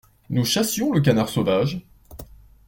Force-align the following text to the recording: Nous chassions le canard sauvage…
Nous 0.31 0.45
chassions 0.45 0.91
le 0.93 0.99
canard 0.99 1.29
sauvage… 1.29 1.79